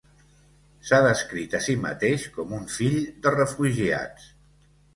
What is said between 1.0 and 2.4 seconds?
descrit a si mateix